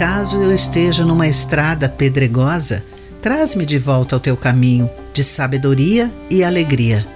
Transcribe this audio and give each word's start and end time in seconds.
Caso 0.00 0.38
eu 0.38 0.54
esteja 0.54 1.04
numa 1.04 1.28
estrada 1.28 1.86
pedregosa, 1.86 2.82
traz-me 3.20 3.66
de 3.66 3.78
volta 3.78 4.16
ao 4.16 4.20
teu 4.20 4.34
caminho 4.34 4.88
de 5.12 5.22
sabedoria 5.22 6.10
e 6.30 6.42
alegria. 6.42 7.06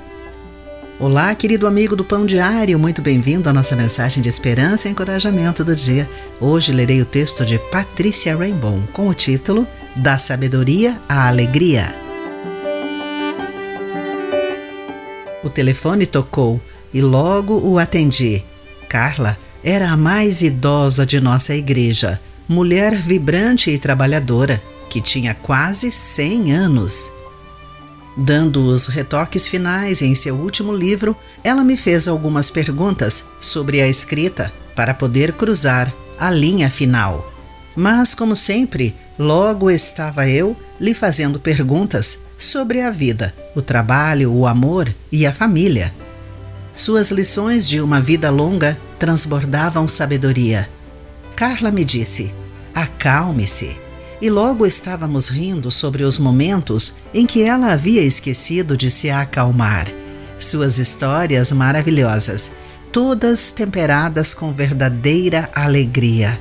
Olá, 1.01 1.35
querido 1.35 1.67
amigo 1.67 1.97
do 1.97 2.05
Pão 2.05 2.27
Diário, 2.27 2.79
muito 2.79 3.01
bem-vindo 3.01 3.49
à 3.49 3.55
nossa 3.55 3.75
mensagem 3.75 4.23
de 4.23 4.29
esperança 4.29 4.87
e 4.87 4.91
encorajamento 4.91 5.65
do 5.65 5.75
dia. 5.75 6.07
Hoje 6.39 6.73
lerei 6.73 7.01
o 7.01 7.07
texto 7.07 7.43
de 7.43 7.59
Patrícia 7.73 8.37
Rainbow 8.37 8.79
com 8.93 9.09
o 9.09 9.15
título 9.15 9.67
Da 9.97 10.19
Sabedoria 10.19 11.01
à 11.09 11.27
Alegria. 11.27 11.95
O 15.43 15.49
telefone 15.49 16.05
tocou 16.05 16.61
e 16.93 17.01
logo 17.01 17.67
o 17.67 17.79
atendi. 17.79 18.45
Carla 18.91 19.39
era 19.65 19.91
a 19.91 19.97
mais 19.97 20.43
idosa 20.43 21.07
de 21.07 21.19
nossa 21.19 21.55
igreja, 21.55 22.21
mulher 22.49 22.95
vibrante 22.95 23.71
e 23.71 23.79
trabalhadora, 23.79 24.63
que 24.89 25.01
tinha 25.01 25.35
quase 25.35 25.91
100 25.91 26.53
anos. 26.53 27.13
Dando 28.17 28.65
os 28.67 28.87
retoques 28.87 29.49
finais 29.49 30.01
em 30.01 30.15
seu 30.15 30.37
último 30.37 30.73
livro, 30.73 31.17
ela 31.43 31.65
me 31.65 31.77
fez 31.77 32.07
algumas 32.07 32.51
perguntas 32.51 33.25
sobre 33.41 33.81
a 33.81 33.89
escrita 33.89 34.53
para 34.77 34.95
poder 34.95 35.33
cruzar 35.33 35.93
a 36.19 36.31
linha 36.31 36.71
final. 36.71 37.33
Mas, 37.75 38.15
como 38.15 38.37
sempre, 38.37 38.95
logo 39.19 39.69
estava 39.69 40.29
eu 40.29 40.57
lhe 40.81 40.95
fazendo 40.95 41.41
perguntas 41.41 42.21
sobre 42.39 42.81
a 42.83 42.91
vida, 42.91 43.35
o 43.55 43.63
trabalho, 43.63 44.33
o 44.33 44.47
amor 44.47 44.95
e 45.11 45.27
a 45.27 45.33
família. 45.33 45.93
Suas 46.73 47.11
lições 47.11 47.69
de 47.69 47.81
uma 47.81 48.01
vida 48.01 48.31
longa 48.31 48.79
transbordavam 48.99 49.87
sabedoria. 49.89 50.69
Carla 51.37 51.73
me 51.73 51.85
disse: 51.85 52.33
acalme-se 52.73 53.77
e 54.23 54.31
logo 54.31 54.65
estávamos 54.65 55.29
rindo 55.29 55.71
sobre 55.71 56.05
os 56.05 56.19
momentos 56.19 56.95
em 57.13 57.27
que 57.27 57.43
ela 57.43 57.73
havia 57.73 58.03
esquecido 58.03 58.77
de 58.77 58.91
se 58.91 59.11
acalmar. 59.11 59.89
Suas 60.39 60.79
histórias 60.79 61.51
maravilhosas, 61.53 62.53
todas 62.93 63.51
temperadas 63.51 64.33
com 64.33 64.53
verdadeira 64.53 65.51
alegria. 65.55 66.39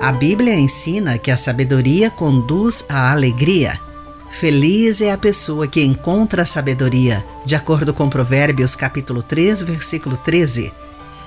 A 0.00 0.12
Bíblia 0.12 0.54
ensina 0.54 1.18
que 1.18 1.30
a 1.30 1.36
sabedoria 1.36 2.10
conduz 2.10 2.84
à 2.88 3.10
alegria. 3.10 3.78
Feliz 4.30 5.00
é 5.00 5.10
a 5.10 5.18
pessoa 5.18 5.66
que 5.66 5.82
encontra 5.82 6.42
a 6.42 6.46
sabedoria, 6.46 7.24
de 7.44 7.54
acordo 7.56 7.92
com 7.92 8.08
Provérbios 8.08 8.76
capítulo 8.76 9.22
3, 9.22 9.62
versículo 9.62 10.16
13 10.16 10.72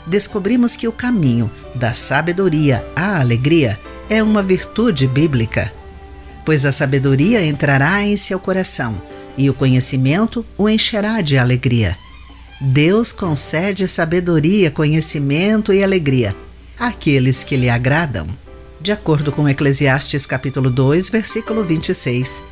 descobrimos 0.06 0.76
que 0.76 0.88
o 0.88 0.92
caminho 0.92 1.50
da 1.76 1.94
sabedoria 1.94 2.86
à 2.96 3.20
alegria 3.20 3.80
é 4.10 4.22
uma 4.22 4.44
virtude 4.44 5.08
bíblica. 5.08 5.72
Pois 6.46 6.66
a 6.66 6.72
sabedoria 6.72 7.46
entrará 7.46 8.04
em 8.04 8.18
seu 8.18 8.40
coração 8.40 9.02
e 9.38 9.50
o 9.50 9.54
conhecimento 9.54 10.46
o 10.58 10.70
encherá 10.70 11.22
de 11.22 11.38
alegria. 11.38 11.98
Deus 12.60 13.12
concede 13.12 13.88
sabedoria, 13.88 14.70
conhecimento 14.70 15.74
e 15.74 15.84
alegria 15.84 16.36
àqueles 16.80 17.44
que 17.44 17.58
lhe 17.58 17.70
agradam. 17.70 18.28
De 18.80 18.92
acordo 18.92 19.32
com 19.32 19.48
Eclesiastes 19.48 20.26
capítulo 20.26 20.70
2, 20.70 21.10
versículo 21.10 21.64
26. 21.64 22.44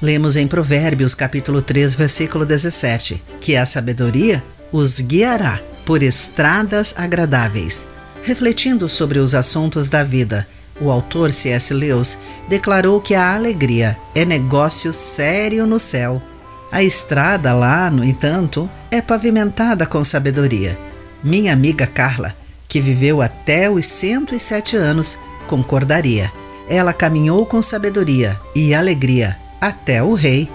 Lemos 0.00 0.36
em 0.36 0.46
Provérbios 0.46 1.14
capítulo 1.14 1.62
3, 1.62 1.94
versículo 1.94 2.44
17, 2.44 3.22
que 3.40 3.56
a 3.56 3.64
sabedoria 3.64 4.42
os 4.72 5.00
guiará 5.00 5.60
por 5.86 6.02
estradas 6.02 6.92
agradáveis. 6.96 7.88
Refletindo 8.22 8.88
sobre 8.88 9.20
os 9.20 9.34
assuntos 9.34 9.88
da 9.88 10.02
vida, 10.02 10.46
o 10.80 10.90
autor 10.90 11.32
C.S. 11.32 11.72
Lewis 11.72 12.18
declarou 12.48 13.00
que 13.00 13.14
a 13.14 13.34
alegria 13.34 13.96
é 14.14 14.24
negócio 14.24 14.92
sério 14.92 15.64
no 15.66 15.80
céu. 15.80 16.20
A 16.70 16.82
estrada 16.82 17.54
lá, 17.54 17.88
no 17.90 18.04
entanto, 18.04 18.68
é 18.90 19.00
pavimentada 19.00 19.86
com 19.86 20.04
sabedoria. 20.04 20.76
Minha 21.22 21.52
amiga 21.52 21.86
Carla, 21.86 22.34
que 22.68 22.80
viveu 22.80 23.22
até 23.22 23.70
os 23.70 23.86
107 23.86 24.76
anos, 24.76 25.16
concordaria. 25.46 26.30
Ela 26.68 26.92
caminhou 26.92 27.46
com 27.46 27.62
sabedoria 27.62 28.38
e 28.54 28.74
alegria 28.74 29.36
até 29.60 30.02
o 30.02 30.14
rei. 30.14 30.50